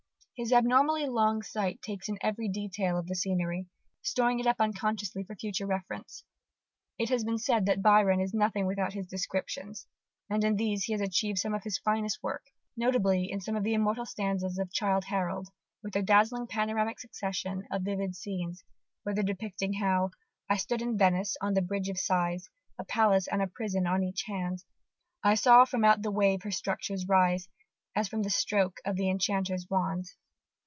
[0.37, 3.67] His abnormally long sight takes in every detail of the scenery,
[4.01, 6.23] storing it up unconsciously for future reference.
[6.97, 9.85] It has been said that Byron is nothing without his descriptions:
[10.31, 12.41] and in these he has achieved some of his finest work:
[12.75, 15.47] notably in some immortal stanzas of Childe Harold,
[15.83, 18.63] with their dazzling panoramic succession of vivid scenes:
[19.03, 20.09] whether depicting how
[20.49, 22.49] I stood in Venice, on the Bridge of Sighs;
[22.79, 24.63] A palace and a prison on each hand:
[25.23, 27.47] I saw from out the wave her structures rise
[27.95, 30.07] As from the stroke of the enchanter's wand.